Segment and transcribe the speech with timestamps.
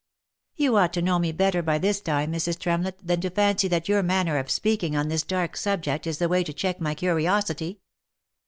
[0.55, 2.57] "You ought to know me better by this time, Mrs.
[2.57, 6.27] Tremlett, than to fancy that your manner of speaking on this dark subject is the
[6.27, 7.81] way to check my curiosity.